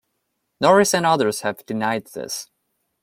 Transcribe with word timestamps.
Norris 0.59 0.95
and 0.95 1.05
others 1.05 1.41
have 1.41 1.63
denied 1.67 2.05
this. 2.07 2.49